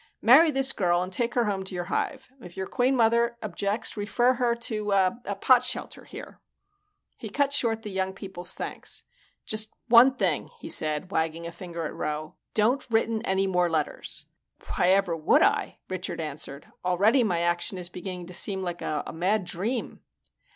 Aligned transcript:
Marry 0.23 0.49
this 0.49 0.73
girl 0.73 1.03
and 1.03 1.13
take 1.13 1.35
her 1.35 1.45
home 1.45 1.63
to 1.63 1.75
your 1.75 1.83
hive. 1.83 2.31
If 2.41 2.57
your 2.57 2.65
Queen 2.65 2.95
Mother 2.95 3.37
objects 3.43 3.95
refer 3.95 4.33
her 4.33 4.55
to 4.55 4.89
er 4.91 5.19
Potshelter 5.41 6.07
here." 6.07 6.41
He 7.17 7.29
cut 7.29 7.53
short 7.53 7.83
the 7.83 7.91
young 7.91 8.11
people's 8.11 8.55
thanks. 8.55 9.03
"Just 9.45 9.69
one 9.89 10.15
thing," 10.15 10.49
he 10.59 10.69
said, 10.69 11.11
wagging 11.11 11.45
a 11.45 11.51
finger 11.51 11.85
at 11.85 11.93
Rowe. 11.93 12.33
"Don't 12.55 12.87
written 12.89 13.23
any 13.27 13.45
more 13.45 13.69
letters." 13.69 14.25
"Why 14.75 14.87
ever 14.87 15.15
would 15.15 15.43
I?" 15.43 15.77
Richard 15.87 16.19
answered. 16.19 16.65
"Already 16.83 17.23
my 17.23 17.41
action 17.41 17.77
is 17.77 17.87
beginning 17.89 18.25
to 18.25 18.33
seem 18.33 18.63
like 18.63 18.81
a 18.81 19.05
mad 19.13 19.45
dream." 19.45 20.01